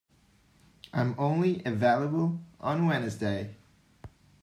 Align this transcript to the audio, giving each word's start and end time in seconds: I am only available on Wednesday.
I 0.91 1.01
am 1.01 1.13
only 1.19 1.61
available 1.63 2.41
on 2.59 2.87
Wednesday. 2.87 3.55